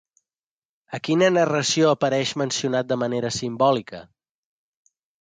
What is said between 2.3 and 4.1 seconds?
mencionat de manera simbòlica?